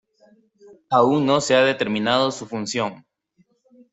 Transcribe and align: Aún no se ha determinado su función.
Aún 0.89 1.27
no 1.27 1.41
se 1.41 1.53
ha 1.53 1.61
determinado 1.63 2.31
su 2.31 2.47
función. 2.47 3.05